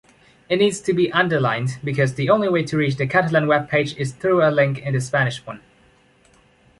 It 0.49 0.57
needs 0.57 0.79
to 0.81 0.93
be 0.93 1.11
underlined, 1.13 1.77
because 1.83 2.15
the 2.15 2.27
only 2.31 2.49
way 2.49 2.63
to 2.63 2.75
reach 2.75 2.95
the 2.95 3.05
Catalan 3.05 3.45
webpage 3.45 3.95
is 3.97 4.13
through 4.13 4.41
a 4.41 4.49
link 4.49 4.79
in 4.79 4.95
the 4.95 4.99
Spanish 4.99 5.45
one. 5.45 5.61